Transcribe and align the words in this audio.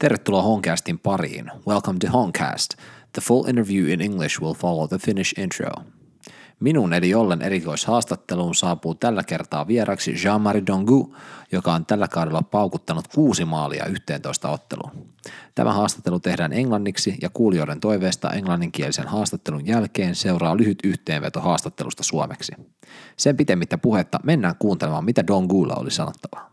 Tervetuloa 0.00 0.42
Honcastin 0.42 0.98
pariin. 0.98 1.50
Welcome 1.68 1.98
to 1.98 2.08
Honcast. 2.12 2.70
The 3.12 3.20
full 3.22 3.44
interview 3.48 3.92
in 3.92 4.00
English 4.00 4.40
will 4.40 4.54
follow 4.54 4.88
the 4.88 4.98
Finnish 4.98 5.40
intro. 5.40 5.70
Minun 6.60 6.92
eli 6.92 7.14
Ollen 7.14 7.42
erikoishaastatteluun 7.42 8.54
saapuu 8.54 8.94
tällä 8.94 9.22
kertaa 9.22 9.66
vieraksi 9.66 10.14
Jean-Marie 10.24 10.66
Dongu, 10.66 11.16
joka 11.52 11.72
on 11.72 11.86
tällä 11.86 12.08
kaudella 12.08 12.42
paukuttanut 12.42 13.08
kuusi 13.08 13.44
maalia 13.44 13.86
11 13.86 14.50
otteluun. 14.50 14.90
Tämä 15.54 15.72
haastattelu 15.72 16.20
tehdään 16.20 16.52
englanniksi 16.52 17.16
ja 17.22 17.30
kuulijoiden 17.30 17.80
toiveesta 17.80 18.30
englanninkielisen 18.30 19.08
haastattelun 19.08 19.66
jälkeen 19.66 20.14
seuraa 20.14 20.56
lyhyt 20.56 20.78
yhteenveto 20.84 21.40
haastattelusta 21.40 22.02
suomeksi. 22.02 22.52
Sen 23.16 23.36
pitemmittä 23.36 23.78
puhetta 23.78 24.20
mennään 24.22 24.54
kuuntelemaan, 24.58 25.04
mitä 25.04 25.26
Dongulla 25.26 25.74
oli 25.74 25.90
sanottavaa. 25.90 26.49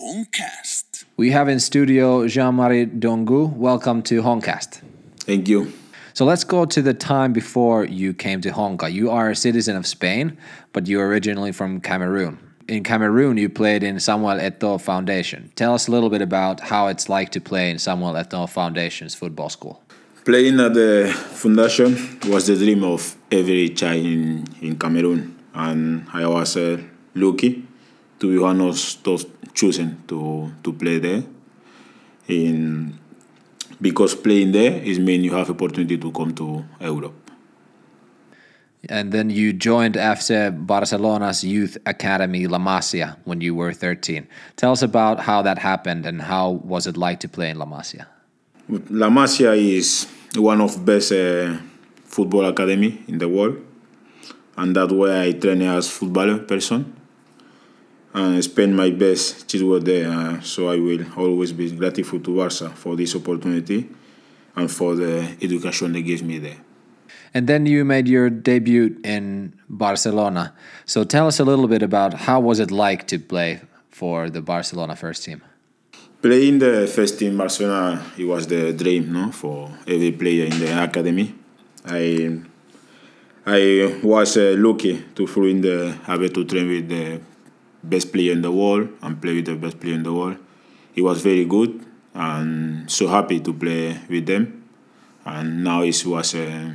Honcast. 0.00 1.06
We 1.16 1.32
have 1.32 1.48
in 1.48 1.58
studio 1.58 2.28
Jean-Marie 2.28 2.86
Dongou. 2.86 3.52
Welcome 3.52 4.02
to 4.02 4.22
Honcast. 4.22 4.80
Thank 5.20 5.48
you. 5.48 5.72
So 6.14 6.24
let's 6.24 6.44
go 6.44 6.64
to 6.66 6.80
the 6.80 6.94
time 6.94 7.32
before 7.32 7.84
you 7.84 8.14
came 8.14 8.40
to 8.42 8.50
Honka. 8.50 8.92
You 8.92 9.10
are 9.10 9.30
a 9.30 9.34
citizen 9.34 9.74
of 9.74 9.88
Spain, 9.88 10.38
but 10.72 10.86
you're 10.86 11.08
originally 11.08 11.50
from 11.50 11.80
Cameroon. 11.80 12.38
In 12.68 12.84
Cameroon, 12.84 13.38
you 13.38 13.48
played 13.48 13.82
in 13.82 13.98
Samuel 13.98 14.38
Eto'o 14.38 14.80
Foundation. 14.80 15.50
Tell 15.56 15.74
us 15.74 15.88
a 15.88 15.90
little 15.90 16.10
bit 16.10 16.22
about 16.22 16.60
how 16.60 16.86
it's 16.86 17.08
like 17.08 17.30
to 17.30 17.40
play 17.40 17.68
in 17.68 17.78
Samuel 17.78 18.12
Eto'o 18.12 18.48
Foundation's 18.48 19.16
football 19.16 19.48
school. 19.48 19.82
Playing 20.24 20.60
at 20.60 20.74
the 20.74 21.12
foundation 21.12 22.20
was 22.28 22.46
the 22.46 22.56
dream 22.56 22.84
of 22.84 23.16
every 23.32 23.70
child 23.70 24.04
in, 24.04 24.44
in 24.60 24.78
Cameroon, 24.78 25.36
and 25.54 26.06
I 26.12 26.26
was 26.26 26.56
uh, 26.56 26.80
lucky 27.14 27.67
to 28.18 28.30
be 28.30 28.38
one 28.38 28.60
of 28.60 28.76
those 29.02 29.26
chosen 29.54 30.02
to, 30.08 30.52
to 30.62 30.72
play 30.72 30.98
there. 30.98 31.22
In 32.28 32.98
because 33.80 34.14
playing 34.14 34.52
there 34.52 34.72
is 34.82 34.98
mean 34.98 35.24
you 35.24 35.34
have 35.34 35.50
opportunity 35.50 35.96
to 35.98 36.10
come 36.12 36.34
to 36.34 36.64
Europe. 36.80 37.30
And 38.88 39.12
then 39.12 39.28
you 39.30 39.52
joined 39.52 39.96
FC 39.96 40.50
Barcelona's 40.66 41.42
youth 41.42 41.76
academy 41.84 42.46
La 42.46 42.58
Masia 42.58 43.16
when 43.24 43.40
you 43.40 43.54
were 43.54 43.72
13. 43.72 44.26
Tell 44.56 44.72
us 44.72 44.82
about 44.82 45.20
how 45.20 45.42
that 45.42 45.58
happened 45.58 46.06
and 46.06 46.22
how 46.22 46.50
was 46.50 46.86
it 46.86 46.96
like 46.96 47.20
to 47.20 47.28
play 47.28 47.50
in 47.50 47.58
La 47.58 47.66
Masia? 47.66 48.06
La 48.90 49.08
Masia 49.08 49.56
is 49.56 50.06
one 50.36 50.60
of 50.60 50.84
best 50.84 51.12
uh, 51.12 51.56
football 52.04 52.44
academy 52.46 53.02
in 53.08 53.18
the 53.18 53.28
world, 53.28 53.56
and 54.56 54.76
that 54.76 54.92
way 54.92 55.28
I 55.28 55.32
train 55.32 55.62
as 55.62 55.90
footballer 55.90 56.38
person 56.38 56.97
and 58.14 58.42
spend 58.42 58.76
my 58.76 58.90
best 58.90 59.48
childhood 59.48 59.84
there. 59.84 60.10
Uh, 60.10 60.40
so 60.40 60.68
I 60.68 60.76
will 60.76 61.04
always 61.16 61.52
be 61.52 61.70
grateful 61.70 62.20
to 62.20 62.36
Barca 62.36 62.70
for 62.70 62.96
this 62.96 63.14
opportunity 63.14 63.88
and 64.56 64.70
for 64.70 64.94
the 64.94 65.36
education 65.42 65.92
they 65.92 66.02
gave 66.02 66.22
me 66.22 66.38
there. 66.38 66.56
And 67.34 67.46
then 67.46 67.66
you 67.66 67.84
made 67.84 68.08
your 68.08 68.30
debut 68.30 68.98
in 69.04 69.54
Barcelona. 69.68 70.54
So 70.86 71.04
tell 71.04 71.26
us 71.26 71.38
a 71.38 71.44
little 71.44 71.68
bit 71.68 71.82
about 71.82 72.14
how 72.14 72.40
was 72.40 72.58
it 72.58 72.70
like 72.70 73.06
to 73.08 73.18
play 73.18 73.60
for 73.90 74.30
the 74.30 74.40
Barcelona 74.40 74.96
first 74.96 75.24
team? 75.24 75.42
Playing 76.22 76.58
the 76.58 76.90
first 76.92 77.18
team 77.18 77.36
Barcelona, 77.36 78.02
it 78.16 78.24
was 78.24 78.46
the 78.46 78.72
dream, 78.72 79.12
no, 79.12 79.30
for 79.30 79.70
every 79.86 80.12
player 80.12 80.46
in 80.46 80.58
the 80.58 80.82
academy. 80.82 81.34
I 81.84 82.40
I 83.46 84.00
was 84.02 84.36
uh, 84.36 84.56
lucky 84.58 85.04
to 85.14 85.26
find 85.26 85.62
the 85.62 85.96
able 86.08 86.28
to 86.28 86.44
train 86.44 86.68
with 86.68 86.88
the 86.88 87.20
best 87.82 88.12
player 88.12 88.32
in 88.32 88.42
the 88.42 88.50
world 88.50 88.88
and 89.02 89.20
play 89.20 89.34
with 89.34 89.46
the 89.46 89.54
best 89.54 89.80
player 89.80 89.94
in 89.94 90.02
the 90.02 90.12
world. 90.12 90.36
He 90.92 91.00
was 91.00 91.22
very 91.22 91.44
good 91.44 91.84
and 92.14 92.90
so 92.90 93.08
happy 93.08 93.40
to 93.40 93.52
play 93.52 94.00
with 94.08 94.26
them. 94.26 94.64
And 95.24 95.62
now 95.62 95.82
it 95.82 96.04
was 96.04 96.34
a 96.34 96.74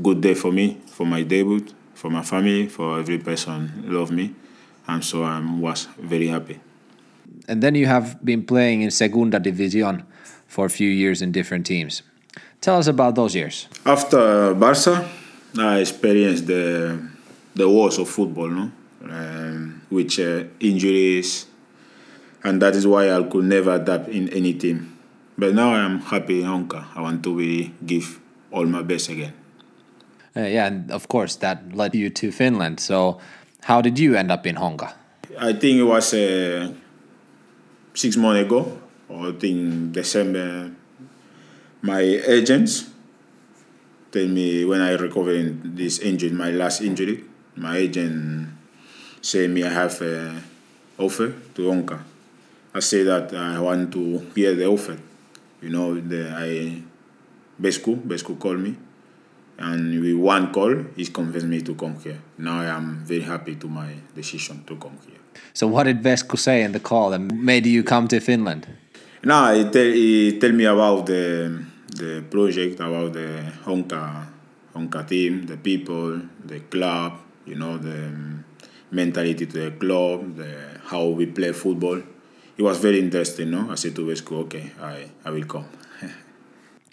good 0.00 0.20
day 0.20 0.34
for 0.34 0.52
me, 0.52 0.80
for 0.86 1.06
my 1.06 1.22
debut, 1.22 1.66
for 1.94 2.10
my 2.10 2.22
family, 2.22 2.68
for 2.68 2.98
every 2.98 3.18
person 3.18 3.84
love 3.86 4.10
me. 4.10 4.34
And 4.86 5.04
so 5.04 5.24
I 5.24 5.40
was 5.40 5.88
very 5.98 6.28
happy. 6.28 6.60
And 7.48 7.62
then 7.62 7.74
you 7.74 7.86
have 7.86 8.24
been 8.24 8.44
playing 8.44 8.82
in 8.82 8.90
Segunda 8.90 9.40
División 9.40 10.04
for 10.46 10.66
a 10.66 10.70
few 10.70 10.88
years 10.88 11.22
in 11.22 11.32
different 11.32 11.66
teams. 11.66 12.02
Tell 12.60 12.78
us 12.78 12.86
about 12.86 13.14
those 13.14 13.34
years. 13.34 13.68
After 13.86 14.54
Barca, 14.54 15.08
I 15.58 15.78
experienced 15.78 16.46
the 16.46 17.00
the 17.54 17.68
wars 17.68 17.98
of 17.98 18.08
football, 18.08 18.48
no? 18.48 18.70
um, 19.08 19.79
with 19.90 20.18
uh, 20.18 20.44
injuries, 20.60 21.46
and 22.44 22.62
that 22.62 22.74
is 22.74 22.86
why 22.86 23.10
I 23.10 23.22
could 23.24 23.44
never 23.44 23.74
adapt 23.74 24.08
in 24.08 24.28
any 24.30 24.54
team. 24.54 24.96
But 25.36 25.54
now 25.54 25.74
I 25.74 25.80
am 25.80 26.00
happy 26.00 26.42
in 26.42 26.46
Honka. 26.46 26.84
I 26.94 27.00
want 27.00 27.22
to 27.24 27.36
be, 27.36 27.74
give 27.84 28.20
all 28.50 28.66
my 28.66 28.82
best 28.82 29.08
again. 29.08 29.34
Uh, 30.36 30.42
yeah, 30.42 30.66
and 30.66 30.90
of 30.90 31.08
course 31.08 31.36
that 31.36 31.74
led 31.74 31.94
you 31.94 32.08
to 32.10 32.30
Finland. 32.30 32.78
So, 32.78 33.18
how 33.62 33.80
did 33.80 33.98
you 33.98 34.14
end 34.14 34.30
up 34.30 34.46
in 34.46 34.56
Honka? 34.56 34.94
I 35.38 35.52
think 35.54 35.78
it 35.78 35.84
was 35.84 36.14
uh, 36.14 36.72
six 37.94 38.16
months 38.16 38.46
ago, 38.46 38.78
or 39.08 39.28
I 39.28 39.32
think 39.32 39.92
December. 39.92 40.70
My 41.82 42.00
agents 42.02 42.90
tell 44.12 44.26
me 44.28 44.64
when 44.66 44.82
I 44.82 44.92
recovered 44.92 45.76
this 45.76 45.98
injury, 45.98 46.30
my 46.30 46.50
last 46.50 46.82
injury. 46.82 47.24
My 47.56 47.78
agent 47.78 48.48
say 49.20 49.46
me 49.48 49.64
I 49.64 49.68
have 49.68 50.00
uh, 50.02 50.04
a 50.04 50.42
offer 50.98 51.34
to 51.54 51.62
Honka. 51.62 52.00
I 52.74 52.80
say 52.80 53.02
that 53.04 53.34
I 53.34 53.58
want 53.60 53.92
to 53.92 54.18
hear 54.34 54.54
the 54.54 54.66
offer. 54.66 54.96
You 55.62 55.70
know, 55.70 56.00
the 56.00 56.32
I 56.36 56.82
Vesku, 57.60 58.00
Vesku 58.06 58.38
called 58.38 58.60
me, 58.60 58.74
and 59.58 60.00
with 60.00 60.14
one 60.14 60.52
call, 60.52 60.74
he 60.96 61.04
convinced 61.06 61.46
me 61.46 61.60
to 61.62 61.74
come 61.74 61.98
here. 62.00 62.18
Now 62.38 62.60
I 62.60 62.66
am 62.66 63.04
very 63.04 63.20
happy 63.20 63.56
to 63.56 63.68
my 63.68 63.94
decision 64.14 64.64
to 64.66 64.76
come 64.76 64.96
here. 65.06 65.18
So, 65.52 65.66
what 65.66 65.84
did 65.84 66.02
Vesku 66.02 66.38
say 66.38 66.62
in 66.62 66.72
the 66.72 66.80
call 66.80 67.10
that 67.10 67.18
made 67.20 67.66
you 67.66 67.82
come 67.82 68.08
to 68.08 68.20
Finland? 68.20 68.66
Now 69.22 69.52
he 69.52 69.64
tell, 69.64 69.84
he 69.84 70.38
tell 70.38 70.52
me 70.52 70.64
about 70.64 71.06
the 71.06 71.62
the 71.90 72.24
project, 72.30 72.80
about 72.80 73.12
the 73.12 73.52
Honka 73.64 74.26
Honka 74.74 75.06
team, 75.06 75.46
the 75.46 75.56
people, 75.56 76.20
the 76.44 76.60
club, 76.60 77.18
you 77.44 77.56
know, 77.56 77.76
the 77.76 78.12
mentality 78.90 79.46
to 79.46 79.64
the 79.64 79.70
club, 79.72 80.36
the, 80.36 80.80
how 80.84 81.06
we 81.06 81.26
play 81.26 81.52
football. 81.52 82.02
It 82.56 82.62
was 82.62 82.78
very 82.78 82.98
interesting, 82.98 83.50
no? 83.50 83.70
I 83.70 83.74
said 83.76 83.94
to 83.96 84.02
Vesku, 84.02 84.32
okay, 84.44 84.72
I, 84.80 85.10
I 85.24 85.30
will 85.30 85.44
come. 85.44 85.66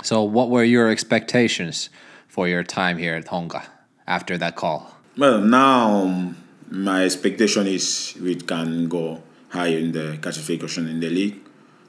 so, 0.04 0.24
what 0.24 0.50
were 0.50 0.64
your 0.64 0.90
expectations 0.90 1.90
for 2.28 2.48
your 2.48 2.64
time 2.64 2.98
here 2.98 3.16
at 3.16 3.26
Honka 3.26 3.66
after 4.08 4.38
that 4.38 4.56
call? 4.56 4.96
Well, 5.18 5.42
now 5.42 6.04
um, 6.04 6.38
my 6.70 7.04
expectation 7.04 7.68
is 7.68 8.16
we 8.22 8.36
can 8.36 8.88
go 8.88 9.24
higher 9.50 9.78
in 9.78 9.92
the 9.92 10.18
classification 10.22 10.88
in 10.88 11.00
the 11.00 11.10
league, 11.10 11.40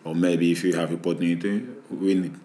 or 0.04 0.14
maybe 0.14 0.50
if 0.50 0.64
you 0.64 0.72
have 0.74 0.92
opportunity, 0.92 1.66
win 1.90 2.40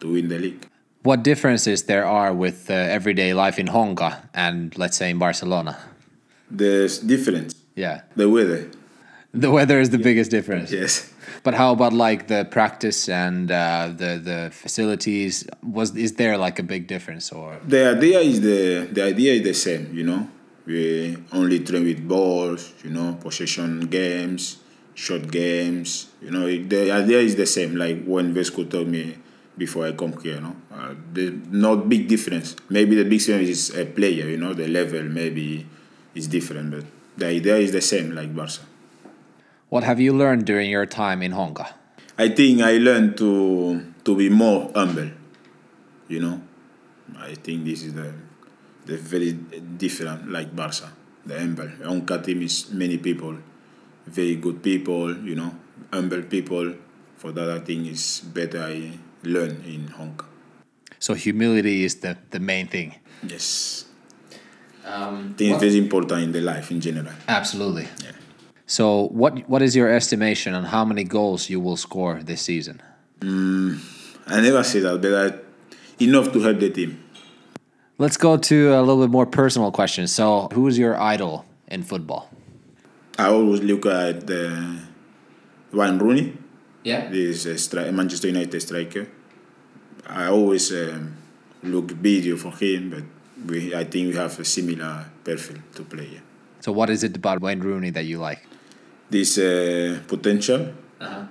to 0.00 0.12
win 0.12 0.28
the 0.28 0.38
league. 0.38 0.66
What 1.02 1.22
differences 1.22 1.84
there 1.84 2.06
are 2.06 2.32
with 2.32 2.70
uh, 2.70 2.74
everyday 2.74 3.34
life 3.34 3.58
in 3.58 3.66
Honka 3.66 4.28
and 4.32 4.76
let's 4.78 4.96
say 4.96 5.10
in 5.10 5.18
Barcelona? 5.18 5.76
There's 6.50 6.98
difference. 6.98 7.54
Yeah. 7.74 8.02
The 8.16 8.28
weather. 8.28 8.70
The 9.32 9.50
weather 9.50 9.80
is 9.80 9.90
the 9.90 9.98
yeah. 9.98 10.04
biggest 10.04 10.30
difference. 10.30 10.70
Yes. 10.70 11.12
But 11.42 11.54
how 11.54 11.72
about 11.72 11.92
like 11.92 12.28
the 12.28 12.46
practice 12.50 13.08
and 13.08 13.50
uh, 13.50 13.88
the 13.88 14.20
the 14.22 14.50
facilities? 14.52 15.46
Was 15.62 15.96
is 15.96 16.14
there 16.14 16.38
like 16.38 16.58
a 16.58 16.62
big 16.62 16.86
difference 16.86 17.32
or? 17.32 17.58
The 17.66 17.96
idea 17.96 18.20
is 18.20 18.40
the 18.40 18.88
the 18.90 19.02
idea 19.02 19.32
is 19.34 19.42
the 19.42 19.54
same. 19.54 19.90
You 19.92 20.04
know, 20.04 20.28
we 20.66 21.16
only 21.32 21.60
train 21.60 21.84
with 21.84 22.06
balls. 22.06 22.72
You 22.84 22.90
know, 22.90 23.18
possession 23.20 23.80
games, 23.88 24.58
short 24.94 25.30
games. 25.30 26.08
You 26.22 26.30
know, 26.30 26.46
the 26.46 26.92
idea 26.92 27.18
is 27.18 27.34
the 27.34 27.46
same. 27.46 27.74
Like 27.74 28.04
when 28.04 28.32
Vesku 28.32 28.70
told 28.70 28.88
me 28.88 29.16
before 29.56 29.86
I 29.86 29.92
come 29.92 30.16
here. 30.20 30.34
You 30.36 30.40
know, 30.40 30.56
uh, 30.72 30.94
there's 31.12 31.34
not 31.50 31.88
big 31.88 32.08
difference. 32.08 32.56
Maybe 32.68 32.96
the 32.96 33.04
big 33.04 33.18
difference 33.18 33.48
is 33.48 33.76
a 33.76 33.84
player. 33.84 34.28
You 34.28 34.36
know, 34.36 34.54
the 34.54 34.68
level 34.68 35.02
maybe 35.02 35.66
is 36.14 36.28
different, 36.28 36.70
but 36.70 36.84
the 37.16 37.26
idea 37.26 37.56
is 37.56 37.72
the 37.72 37.80
same 37.80 38.14
like 38.14 38.34
Barca. 38.34 38.62
What 39.68 39.84
have 39.84 40.00
you 40.00 40.12
learned 40.12 40.44
during 40.46 40.70
your 40.70 40.86
time 40.86 41.22
in 41.22 41.32
Honka? 41.32 41.72
I 42.18 42.28
think 42.28 42.62
I 42.62 42.78
learned 42.78 43.16
to 43.18 43.92
to 44.04 44.16
be 44.16 44.28
more 44.28 44.70
humble. 44.74 45.10
You 46.08 46.20
know, 46.20 46.40
I 47.18 47.34
think 47.34 47.64
this 47.64 47.82
is 47.82 47.94
the 47.94 48.12
the 48.86 48.96
very 48.96 49.32
different 49.32 50.30
like 50.30 50.54
Barca. 50.54 50.92
The 51.26 51.38
humble 51.38 51.68
Honka 51.82 52.22
team 52.22 52.42
is 52.42 52.70
many 52.70 52.98
people, 52.98 53.36
very 54.06 54.36
good 54.36 54.62
people. 54.62 55.16
You 55.16 55.34
know, 55.34 55.54
humble 55.92 56.22
people. 56.22 56.74
For 57.16 57.32
that, 57.32 57.48
I 57.48 57.58
think 57.60 57.88
is 57.88 58.20
better 58.20 58.62
I 58.62 58.98
learn 59.22 59.64
in 59.64 59.88
Honka. 59.88 60.26
So 60.98 61.14
humility 61.14 61.84
is 61.84 61.96
the 61.96 62.16
the 62.30 62.38
main 62.38 62.68
thing. 62.68 62.94
Yes. 63.26 63.86
Um, 64.84 65.34
I 65.40 65.58
think 65.58 65.62
important 65.62 66.22
in 66.22 66.32
the 66.32 66.40
life 66.40 66.70
in 66.70 66.80
general. 66.80 67.12
Absolutely. 67.26 67.88
Yeah. 68.02 68.12
So 68.66 69.08
what 69.08 69.48
what 69.48 69.62
is 69.62 69.76
your 69.76 69.90
estimation 69.90 70.54
on 70.54 70.64
how 70.64 70.84
many 70.84 71.04
goals 71.04 71.50
you 71.50 71.60
will 71.60 71.76
score 71.76 72.22
this 72.22 72.42
season? 72.42 72.82
I 73.22 74.40
never 74.40 74.62
say 74.62 74.80
that, 74.80 75.00
but 75.00 75.14
I, 75.14 76.04
enough 76.04 76.32
to 76.32 76.40
help 76.40 76.58
the 76.60 76.70
team. 76.70 77.02
Let's 77.98 78.16
go 78.16 78.36
to 78.36 78.74
a 78.74 78.80
little 78.80 79.02
bit 79.02 79.10
more 79.10 79.26
personal 79.26 79.70
questions. 79.70 80.12
So, 80.12 80.48
who 80.52 80.66
is 80.66 80.78
your 80.78 81.00
idol 81.00 81.44
in 81.68 81.82
football? 81.82 82.28
I 83.18 83.28
always 83.28 83.60
look 83.62 83.86
at 83.86 84.28
uh, 84.28 84.74
Wayne 85.72 85.98
Rooney. 85.98 86.36
Yeah. 86.82 87.08
This 87.08 87.46
is 87.46 87.46
a 87.46 87.54
stri- 87.54 87.94
Manchester 87.94 88.28
United 88.28 88.60
striker. 88.60 89.06
I 90.06 90.26
always 90.26 90.72
um, 90.72 91.16
look 91.62 91.92
video 91.92 92.36
for 92.36 92.50
him, 92.50 92.90
but 92.90 93.04
we, 93.46 93.74
I 93.74 93.84
think 93.84 94.08
we 94.12 94.16
have 94.16 94.38
a 94.38 94.44
similar 94.44 95.06
profile 95.24 95.62
to 95.74 95.82
play. 95.82 96.08
Yeah. 96.14 96.20
So, 96.60 96.72
what 96.72 96.88
is 96.90 97.02
it 97.04 97.16
about 97.16 97.40
Wayne 97.40 97.60
Rooney 97.60 97.90
that 97.90 98.04
you 98.04 98.18
like? 98.18 98.46
This 99.10 99.38
uh, 99.38 100.00
potential, 100.06 100.72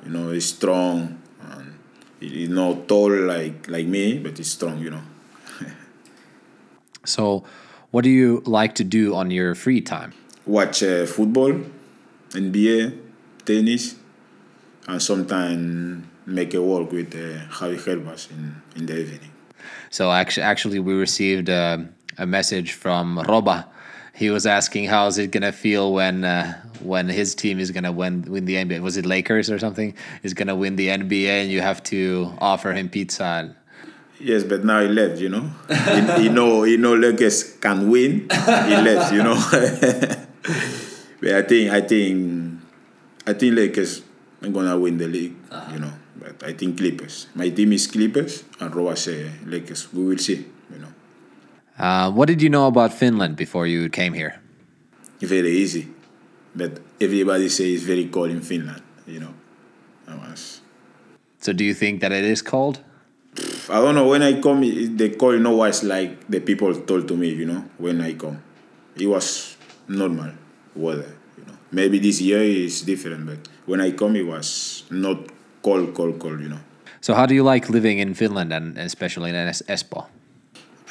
you 0.05 0.09
know, 0.11 0.31
he's 0.31 0.45
strong. 0.45 1.19
And 1.41 1.73
he- 2.19 2.29
he's 2.29 2.49
not 2.49 2.87
tall 2.87 3.11
like 3.11 3.67
like 3.67 3.87
me, 3.87 4.19
but 4.19 4.37
he's 4.37 4.51
strong. 4.51 4.79
You 4.79 4.91
know. 4.91 5.03
So, 7.05 7.43
what 7.91 8.03
do 8.03 8.09
you 8.09 8.41
like 8.45 8.75
to 8.75 8.83
do 8.83 9.13
on 9.15 9.29
your 9.31 9.55
free 9.55 9.81
time? 9.81 10.13
Watch 10.45 10.83
uh, 10.83 11.05
football, 11.05 11.51
NBA, 12.31 12.97
tennis, 13.45 13.95
and 14.87 15.01
sometimes 15.01 16.05
make 16.25 16.53
a 16.53 16.61
walk 16.61 16.91
with 16.91 17.13
uh, 17.15 17.43
Javi 17.51 17.77
Hervas 17.77 18.31
in, 18.31 18.61
in 18.75 18.85
the 18.85 18.97
evening. 18.99 19.31
So, 19.89 20.11
actually, 20.11 20.43
actually 20.43 20.79
we 20.79 20.93
received 20.93 21.49
uh, 21.49 21.79
a 22.17 22.25
message 22.25 22.73
from 22.73 23.19
Roba. 23.19 23.67
He 24.15 24.29
was 24.29 24.45
asking 24.45 24.85
how 24.85 25.07
is 25.07 25.17
it 25.17 25.31
gonna 25.31 25.51
feel 25.51 25.91
when 25.91 26.23
uh, 26.23 26.61
when 26.81 27.09
his 27.09 27.33
team 27.33 27.59
is 27.59 27.71
gonna 27.71 27.91
win 27.91 28.21
win 28.23 28.45
the 28.45 28.55
NBA? 28.55 28.81
Was 28.81 28.95
it 28.97 29.05
Lakers 29.05 29.49
or 29.49 29.57
something? 29.57 29.95
Is 30.21 30.33
gonna 30.33 30.55
win 30.55 30.75
the 30.75 30.89
NBA 30.89 31.27
and 31.27 31.51
you 31.51 31.61
have 31.61 31.81
to 31.85 32.31
offer 32.39 32.73
him 32.73 32.89
pizza. 32.89 33.55
Yes, 34.19 34.43
but 34.43 34.63
now 34.63 34.79
he 34.81 34.87
left, 34.87 35.19
you 35.19 35.29
know. 35.29 35.49
he, 35.67 36.23
he 36.23 36.29
know 36.29 36.63
he 36.63 36.77
know 36.77 36.93
Lakers 36.93 37.57
can 37.57 37.89
win. 37.89 38.29
He 38.29 38.75
left, 38.77 39.11
you 39.11 39.23
know. 39.23 39.35
but 41.19 41.33
I 41.33 41.41
think 41.41 41.71
I 41.71 41.81
think 41.81 42.61
I 43.25 43.33
think 43.33 43.55
Lakers 43.55 44.01
are 44.43 44.49
gonna 44.49 44.77
win 44.77 44.97
the 44.97 45.07
league, 45.07 45.35
you 45.71 45.79
know. 45.79 45.91
I 46.43 46.53
think 46.53 46.77
Clippers. 46.77 47.27
My 47.35 47.49
team 47.49 47.73
is 47.73 47.87
Clippers 47.87 48.43
and 48.59 48.73
Roa 48.75 48.95
say 48.95 49.31
Lakers. 49.45 49.91
We 49.93 50.03
will 50.05 50.17
see, 50.17 50.45
you 50.73 50.79
know. 50.79 50.93
uh, 51.77 52.11
what 52.11 52.27
did 52.27 52.41
you 52.41 52.49
know 52.49 52.67
about 52.67 52.93
Finland 52.93 53.35
before 53.35 53.67
you 53.67 53.89
came 53.89 54.13
here? 54.13 54.39
Very 55.19 55.51
easy. 55.51 55.87
But 56.55 56.79
everybody 57.01 57.49
say 57.49 57.71
it's 57.73 57.83
very 57.83 58.07
cold 58.07 58.29
in 58.29 58.41
Finland, 58.41 58.81
you 59.07 59.19
know. 59.19 59.33
I 60.07 60.15
was 60.15 60.61
So, 61.39 61.53
do 61.53 61.63
you 61.63 61.73
think 61.73 62.01
that 62.01 62.11
it 62.11 62.23
is 62.23 62.41
cold? 62.41 62.79
I 63.69 63.79
don't 63.81 63.95
know 63.95 64.07
when 64.07 64.21
I 64.21 64.39
come. 64.39 64.61
The 64.97 65.09
call, 65.17 65.33
you 65.33 65.39
know, 65.39 65.55
was 65.55 65.83
like 65.83 66.27
the 66.29 66.39
people 66.39 66.73
told 66.85 67.07
to 67.07 67.15
me, 67.17 67.29
you 67.29 67.45
know, 67.45 67.65
when 67.77 68.01
I 68.01 68.13
come, 68.13 68.43
it 68.95 69.07
was 69.07 69.57
normal 69.87 70.31
weather, 70.75 71.15
you 71.37 71.43
know. 71.47 71.57
Maybe 71.71 71.97
this 71.99 72.21
year 72.21 72.43
is 72.43 72.81
different, 72.83 73.25
but 73.25 73.39
when 73.65 73.81
I 73.81 73.91
come, 73.91 74.15
it 74.15 74.27
was 74.27 74.83
not 74.91 75.17
cold, 75.63 75.93
cold, 75.95 76.19
cold, 76.19 76.39
you 76.41 76.49
know. 76.49 76.59
So, 77.01 77.13
how 77.15 77.25
do 77.25 77.33
you 77.33 77.43
like 77.43 77.69
living 77.69 77.97
in 77.99 78.13
Finland 78.13 78.53
and 78.53 78.77
especially 78.77 79.29
in 79.29 79.35
Es- 79.35 79.63
Espoo? 79.67 80.05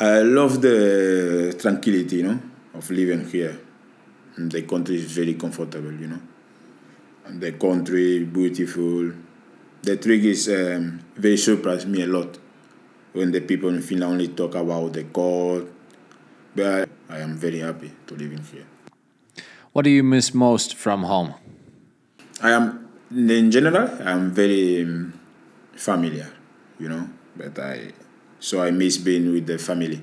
I 0.01 0.23
love 0.23 0.61
the 0.61 1.55
tranquility, 1.61 2.17
you 2.17 2.23
know, 2.25 2.39
of 2.75 2.91
living 2.91 3.25
here. 3.31 3.55
And 4.37 4.51
The 4.51 4.63
country 4.63 4.97
is 4.97 5.13
very 5.13 5.35
comfortable, 5.35 5.93
you 5.93 6.09
know. 6.09 6.21
And 7.27 7.41
the 7.41 7.53
country 7.53 8.25
beautiful. 8.25 9.13
The 9.83 9.97
trick 9.97 10.25
is 10.25 10.49
um, 10.49 11.01
very 11.17 11.37
surprised 11.37 11.87
me 11.89 12.03
a 12.03 12.07
lot 12.07 12.39
when 13.13 13.31
the 13.33 13.41
people 13.41 13.69
in 13.69 13.83
Finland 13.83 14.13
only 14.13 14.29
talk 14.29 14.55
about 14.55 14.93
the 14.95 15.05
cold. 15.05 15.69
But 16.57 16.89
I 17.09 17.19
am 17.21 17.37
very 17.37 17.59
happy 17.61 17.91
to 18.07 18.15
live 18.15 18.33
in 18.33 18.43
here. 18.53 18.67
What 19.73 19.85
do 19.85 19.91
you 19.91 20.03
miss 20.03 20.35
most 20.35 20.75
from 20.77 21.05
home? 21.05 21.35
I 22.43 22.51
am, 22.53 22.82
in 23.15 23.51
general, 23.51 23.89
I 24.03 24.13
am 24.13 24.31
very 24.31 24.83
um, 24.83 25.19
familiar, 25.77 26.31
you 26.79 26.89
know. 26.89 27.09
But 27.37 27.59
I, 27.59 27.93
so 28.41 28.63
I 28.63 28.71
miss 28.71 28.99
being 28.99 29.33
with 29.33 29.47
the 29.47 29.59
family. 29.59 30.03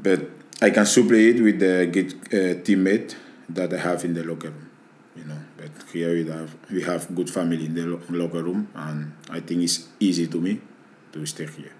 But 0.00 0.28
I 0.60 0.70
can 0.70 0.86
supply 0.86 1.18
it 1.18 1.40
with 1.40 1.58
the 1.60 1.86
good 1.90 2.14
uh, 2.32 2.60
teammate 2.62 3.14
that 3.48 3.72
I 3.72 3.78
have 3.78 4.04
in 4.04 4.14
the 4.14 4.24
locker 4.24 4.50
room, 4.50 4.70
you 5.16 5.24
know. 5.24 5.38
But 5.56 5.70
here 5.92 6.12
we 6.12 6.28
have 6.30 6.54
we 6.70 6.82
have 6.82 7.14
good 7.14 7.30
family 7.30 7.66
in 7.66 7.74
the 7.74 7.86
lo- 7.86 8.00
locker 8.10 8.42
room, 8.42 8.68
and 8.74 9.12
I 9.30 9.40
think 9.40 9.62
it's 9.62 9.88
easy 10.00 10.26
to 10.28 10.40
me 10.40 10.60
to 11.12 11.24
stay 11.26 11.46
here. 11.46 11.72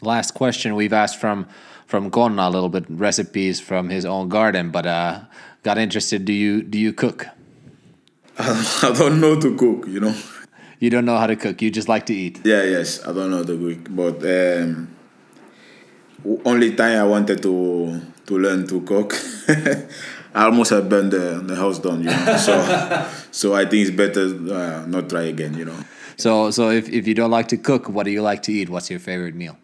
Last 0.00 0.32
question 0.34 0.74
we've 0.74 0.92
asked 0.92 1.20
from 1.20 1.46
from 1.86 2.08
Gonna 2.08 2.48
a 2.48 2.50
little 2.50 2.68
bit 2.68 2.84
recipes 2.88 3.60
from 3.60 3.88
his 3.88 4.04
own 4.04 4.28
garden, 4.28 4.70
but 4.70 4.86
uh, 4.86 5.20
got 5.62 5.78
interested. 5.78 6.24
Do 6.24 6.32
you 6.32 6.62
do 6.62 6.78
you 6.78 6.92
cook? 6.92 7.26
I 8.38 8.94
don't 8.96 9.20
know 9.20 9.38
to 9.40 9.56
cook, 9.56 9.86
you 9.86 10.00
know. 10.00 10.14
You 10.78 10.90
don't 10.90 11.04
know 11.04 11.16
how 11.16 11.26
to 11.26 11.36
cook. 11.36 11.62
You 11.62 11.70
just 11.70 11.88
like 11.88 12.06
to 12.06 12.14
eat. 12.14 12.40
Yeah, 12.44 12.64
yes, 12.64 13.06
I 13.06 13.12
don't 13.12 13.30
know 13.30 13.42
the 13.42 13.56
Greek, 13.56 13.94
but 13.94 14.24
um, 14.24 14.88
only 16.44 16.74
time 16.74 16.98
I 16.98 17.04
wanted 17.04 17.42
to 17.42 18.00
to 18.26 18.38
learn 18.38 18.66
to 18.68 18.80
cook, 18.82 19.14
I 20.34 20.44
almost 20.44 20.70
have 20.70 20.88
burned 20.88 21.10
the, 21.12 21.42
the 21.44 21.56
house 21.56 21.78
down, 21.78 22.04
you 22.04 22.10
know. 22.10 22.36
So, 22.36 23.08
so 23.30 23.54
I 23.54 23.64
think 23.66 23.88
it's 23.88 23.96
better 23.96 24.26
uh, 24.54 24.86
not 24.86 25.08
try 25.08 25.22
again, 25.22 25.54
you 25.54 25.64
know. 25.64 25.76
So 26.16 26.50
so 26.50 26.70
if, 26.70 26.88
if 26.88 27.06
you 27.06 27.14
don't 27.14 27.30
like 27.30 27.48
to 27.48 27.56
cook, 27.56 27.88
what 27.88 28.04
do 28.04 28.10
you 28.10 28.22
like 28.22 28.42
to 28.44 28.52
eat? 28.52 28.68
What's 28.68 28.90
your 28.90 29.00
favorite 29.00 29.34
meal? 29.34 29.58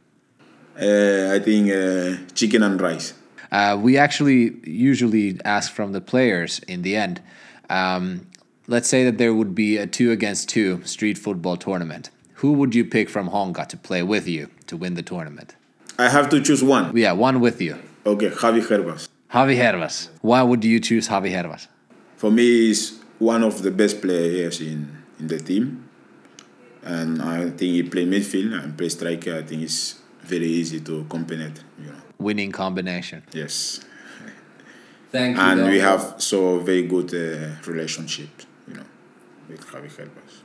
Uh, 0.80 1.34
I 1.34 1.38
think 1.40 1.70
uh, 1.70 2.16
chicken 2.34 2.62
and 2.62 2.80
rice. 2.80 3.14
Uh, 3.50 3.78
we 3.80 3.96
actually 3.96 4.54
usually 4.64 5.40
ask 5.44 5.72
from 5.72 5.92
the 5.92 6.00
players 6.00 6.60
in 6.68 6.82
the 6.82 6.96
end. 6.96 7.20
Um, 7.70 8.26
let's 8.68 8.88
say 8.88 9.02
that 9.04 9.18
there 9.18 9.34
would 9.34 9.54
be 9.54 9.76
a 9.76 9.86
two 9.86 10.12
against 10.12 10.48
two 10.48 10.84
street 10.84 11.18
football 11.18 11.56
tournament. 11.56 12.10
Who 12.34 12.52
would 12.52 12.74
you 12.74 12.84
pick 12.84 13.08
from 13.10 13.30
Honka 13.30 13.66
to 13.66 13.76
play 13.76 14.02
with 14.04 14.28
you 14.28 14.48
to 14.68 14.76
win 14.76 14.94
the 14.94 15.02
tournament? 15.02 15.56
I 15.98 16.08
have 16.08 16.28
to 16.30 16.40
choose 16.40 16.62
one. 16.62 16.96
Yeah, 16.96 17.12
one 17.12 17.40
with 17.40 17.60
you. 17.60 17.76
Okay, 18.06 18.30
Javi 18.30 18.62
Hervas. 18.62 19.08
Javi 19.32 19.56
Hervas. 19.56 20.08
Why 20.20 20.42
would 20.42 20.64
you 20.64 20.78
choose 20.78 21.08
Javi 21.08 21.32
Hervas? 21.32 21.66
For 22.16 22.30
me, 22.30 22.44
he's 22.44 23.00
one 23.18 23.42
of 23.42 23.62
the 23.62 23.72
best 23.72 24.00
players 24.00 24.60
in, 24.60 25.02
in 25.18 25.26
the 25.26 25.38
team. 25.40 25.88
And 26.84 27.20
I 27.20 27.50
think 27.50 27.60
he 27.60 27.82
play 27.82 28.06
midfield 28.06 28.62
and 28.62 28.78
play 28.78 28.88
striker. 28.88 29.34
I 29.38 29.42
think 29.42 29.62
it's 29.62 29.96
very 30.22 30.46
easy 30.46 30.80
to 30.80 31.04
combine, 31.08 31.54
you 31.80 31.86
know. 31.86 31.96
Winning 32.18 32.52
combination. 32.52 33.24
Yes. 33.32 33.80
Thank 35.10 35.36
you. 35.36 35.42
and 35.42 35.64
we 35.64 35.78
have 35.78 36.16
so 36.18 36.58
very 36.60 36.82
good 36.82 37.14
uh, 37.14 37.54
relationship, 37.70 38.28
you 38.30 38.44
know, 38.44 38.47
with 39.48 39.66
Javi 39.72 39.88
Herbas. 39.88 40.42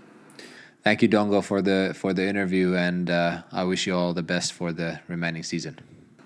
Thank 0.83 1.01
you, 1.01 1.09
Dongo, 1.09 1.41
for 1.41 1.61
the 1.61 1.93
for 1.93 2.13
the 2.13 2.27
interview, 2.29 2.75
and 2.75 3.09
uh, 3.09 3.37
I 3.51 3.63
wish 3.63 3.87
you 3.87 3.97
all 3.99 4.13
the 4.13 4.23
best 4.23 4.53
for 4.53 4.73
the 4.73 4.97
remaining 5.09 5.43
season. 5.43 5.75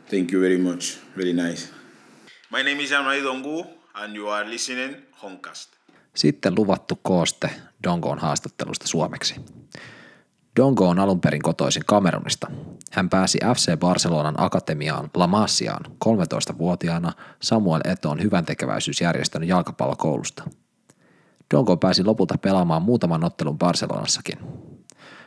Thank 0.10 0.32
you 0.32 0.42
very 0.42 0.58
much. 0.58 0.98
Very 1.18 1.34
nice. 1.34 1.70
My 2.52 2.64
name 2.64 2.84
is 2.84 2.90
Jean-Marie 2.90 3.22
Dongu, 3.22 3.66
and 3.96 4.16
you 4.16 4.30
are 4.30 4.50
listening 4.50 4.96
Honcast. 5.24 5.70
Sitten 6.16 6.56
luvattu 6.56 7.00
kooste 7.02 7.50
Dongoon 7.84 8.20
haastattelusta 8.20 8.88
suomeksi. 8.88 9.36
Dongo 10.56 10.90
on 10.90 11.00
alun 11.00 11.22
perin 11.22 11.42
kotoisin 11.42 11.84
Kamerunista. 11.86 12.48
Hän 12.92 13.10
pääsi 13.10 13.38
FC 13.56 13.78
Barcelonan 13.80 14.36
akatemiaan 14.38 15.10
La 15.14 15.28
Masiaan 15.28 15.86
13-vuotiaana 16.06 17.12
Samuel 17.42 17.82
Etoon 17.86 18.22
hyvän 18.24 18.46
tekeväisyysjärjestön 18.46 19.48
jalkapallokoulusta. 19.48 20.44
Dongo 21.54 21.78
pääsi 21.78 22.04
lopulta 22.04 22.38
pelaamaan 22.38 22.82
muutaman 22.82 23.24
ottelun 23.24 23.58
Barcelonassakin. 23.58 24.40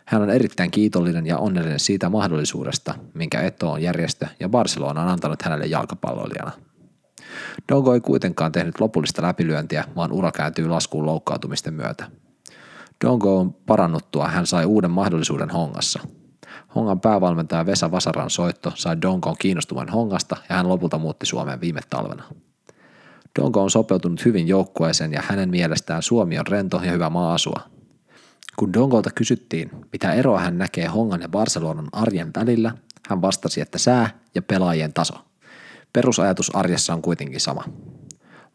Hän 0.04 0.22
on 0.22 0.30
erittäin 0.30 0.70
kiitollinen 0.70 1.26
ja 1.26 1.38
onnellinen 1.38 1.80
siitä 1.80 2.08
mahdollisuudesta, 2.08 2.94
minkä 3.14 3.40
Etoon 3.40 3.82
järjestö 3.82 4.26
ja 4.40 4.48
Barcelona 4.48 5.02
on 5.02 5.08
antanut 5.08 5.42
hänelle 5.42 5.66
jalkapalloilijana. 5.66 6.50
Dongo 7.72 7.94
ei 7.94 8.00
kuitenkaan 8.00 8.52
tehnyt 8.52 8.80
lopullista 8.80 9.22
läpilyöntiä, 9.22 9.84
vaan 9.96 10.12
ura 10.12 10.32
kääntyy 10.32 10.68
laskuun 10.68 11.06
loukkaantumisten 11.06 11.74
myötä. 11.74 12.10
Dongo 13.04 13.38
on 13.38 13.52
parannuttua, 13.52 14.28
hän 14.28 14.46
sai 14.46 14.64
uuden 14.64 14.90
mahdollisuuden 14.90 15.50
Hongassa. 15.50 16.00
Hongan 16.74 17.00
päävalmentaja 17.00 17.66
Vesa 17.66 17.90
Vasaran 17.90 18.30
soitto 18.30 18.72
sai 18.74 19.02
Dongon 19.02 19.36
kiinnostuvan 19.38 19.88
Hongasta 19.88 20.36
ja 20.48 20.56
hän 20.56 20.68
lopulta 20.68 20.98
muutti 20.98 21.26
Suomeen 21.26 21.60
viime 21.60 21.80
talvena. 21.90 22.24
Dongo 23.38 23.62
on 23.62 23.70
sopeutunut 23.70 24.24
hyvin 24.24 24.48
joukkueeseen 24.48 25.12
ja 25.12 25.22
hänen 25.28 25.50
mielestään 25.50 26.02
Suomi 26.02 26.38
on 26.38 26.46
rento 26.46 26.80
ja 26.84 26.92
hyvä 26.92 27.10
maa 27.10 27.34
asua. 27.34 27.60
Kun 28.56 28.72
Dongolta 28.72 29.10
kysyttiin, 29.14 29.70
mitä 29.92 30.12
eroa 30.12 30.40
hän 30.40 30.58
näkee 30.58 30.86
Hongan 30.86 31.20
ja 31.20 31.28
Barcelonan 31.28 31.88
arjen 31.92 32.30
välillä, 32.36 32.72
hän 33.08 33.22
vastasi, 33.22 33.60
että 33.60 33.78
sää 33.78 34.18
ja 34.34 34.42
pelaajien 34.42 34.92
taso. 34.92 35.14
Perusajatus 35.92 36.56
arjessa 36.56 36.94
on 36.94 37.02
kuitenkin 37.02 37.40
sama. 37.40 37.64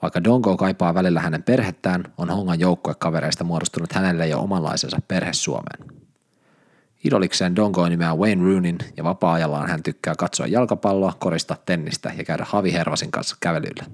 Vaikka 0.02 0.24
Dongo 0.24 0.58
kaipaa 0.58 0.94
välillä 0.94 1.20
hänen 1.20 1.44
perhettään, 1.44 2.04
on 2.18 2.30
Hongan 2.30 2.60
joukkuekavereista 2.60 3.44
muodostunut 3.44 3.94
hänelle 3.94 4.28
jo 4.28 4.40
omanlaisensa 4.40 5.00
perhe 5.08 5.34
Suomeen. 5.34 5.86
Idolikseen 7.04 7.56
Dongo 7.56 7.90
nimeää 7.90 8.16
Wayne 8.16 8.44
Roonin 8.44 8.78
ja 8.98 9.04
vapaa-ajallaan 9.04 9.70
hän 9.70 9.84
tykkää 9.84 10.16
katsoa 10.18 10.48
jalkapalloa, 10.48 11.14
koristaa 11.20 11.58
tennistä 11.66 12.14
ja 12.18 12.24
käydä 12.24 12.46
Havi 12.50 12.74
Hervasin 12.74 13.12
kanssa 13.12 13.38
kävelyllä. 13.40 13.86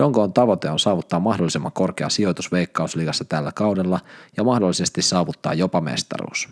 Dongoon 0.00 0.32
tavoite 0.32 0.70
on 0.70 0.78
saavuttaa 0.78 1.20
mahdollisimman 1.20 1.72
korkea 1.72 2.08
sijoitus 2.08 2.52
Veikkausligassa 2.52 3.24
tällä 3.24 3.52
kaudella 3.52 4.00
ja 4.36 4.44
mahdollisesti 4.44 5.02
saavuttaa 5.02 5.54
jopa 5.54 5.80
mestaruus. 5.80 6.48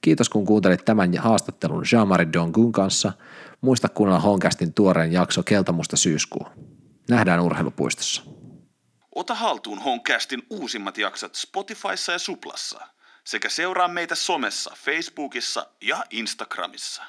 Kiitos 0.00 0.28
kun 0.28 0.46
kuuntelit 0.46 0.84
tämän 0.84 1.14
haastattelun 1.18 1.84
Jean-Marie 1.92 2.32
Dongun 2.32 2.72
kanssa. 2.72 3.12
Muista 3.60 3.88
kuunnella 3.88 4.20
Honkastin 4.20 4.74
tuoreen 4.74 5.12
jakso 5.12 5.42
Keltamusta 5.42 5.96
syyskuu. 5.96 6.46
Nähdään 7.08 7.40
urheilupuistossa. 7.40 8.22
Ota 9.14 9.34
haltuun 9.34 9.78
Honkastin 9.78 10.42
uusimmat 10.50 10.98
jaksot 10.98 11.34
Spotifyssa 11.34 12.12
ja 12.12 12.18
Suplassa 12.18 12.80
sekä 13.24 13.48
seuraa 13.48 13.88
meitä 13.88 14.14
somessa, 14.14 14.72
Facebookissa 14.76 15.66
ja 15.80 16.04
Instagramissa. 16.10 17.02